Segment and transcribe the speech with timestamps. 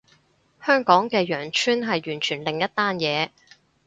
[0.65, 3.29] 香港嘅羊村係完全另一單嘢